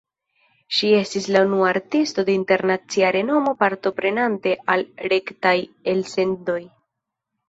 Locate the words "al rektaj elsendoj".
4.77-6.57